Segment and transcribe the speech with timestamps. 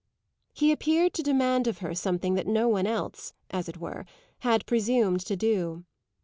[0.51, 4.07] He appeared to demand of her something that no one else, as it were,
[4.39, 5.85] had presumed to do.